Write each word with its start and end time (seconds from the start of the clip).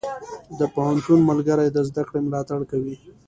د 0.59 0.61
پوهنتون 0.73 1.19
ملګري 1.29 1.67
د 1.71 1.77
زده 1.89 2.03
کړې 2.07 2.19
ملاتړ 2.27 2.59
کوي. 2.71 2.95